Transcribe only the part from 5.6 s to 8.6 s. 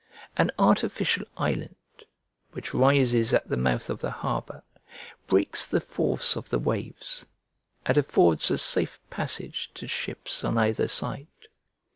the force of the waves, and affords a